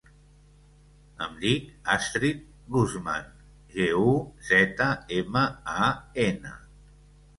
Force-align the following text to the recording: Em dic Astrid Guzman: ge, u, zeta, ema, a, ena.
Em 1.25 1.35
dic 1.43 1.67
Astrid 1.97 2.41
Guzman: 2.77 3.29
ge, 3.77 3.91
u, 4.13 4.15
zeta, 4.51 4.89
ema, 5.23 5.45
a, 5.87 5.93
ena. 6.29 6.57